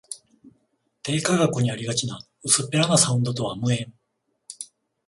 [1.03, 3.93] 低価格にありがちな薄っぺらなサウンドとは無縁